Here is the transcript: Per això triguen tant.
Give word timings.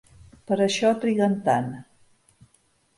Per 0.51 0.57
això 0.67 0.93
triguen 1.05 1.37
tant. 1.51 1.71